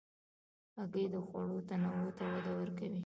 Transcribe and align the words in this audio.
هګۍ 0.77 1.05
د 1.13 1.15
خوړو 1.27 1.57
تنوع 1.67 2.09
ته 2.17 2.25
وده 2.33 2.51
ورکوي. 2.59 2.99